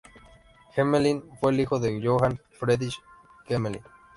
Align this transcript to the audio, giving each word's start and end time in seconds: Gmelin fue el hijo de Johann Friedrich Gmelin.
Gmelin 0.75 1.23
fue 1.39 1.51
el 1.51 1.59
hijo 1.59 1.79
de 1.79 2.01
Johann 2.03 2.41
Friedrich 2.53 2.97
Gmelin. 3.47 3.83